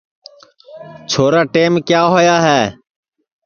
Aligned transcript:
چھورا 1.09 1.41
ٹیم 1.53 1.73
کیا 1.87 2.01
ہوا 2.11 2.37
ہے 2.47 2.61